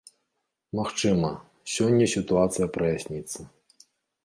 Магчыма, 0.79 1.29
сёння 1.75 2.09
сітуацыя 2.15 2.71
праясніцца. 2.79 3.39